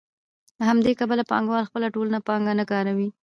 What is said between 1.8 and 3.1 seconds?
ټوله پانګه نه کاروي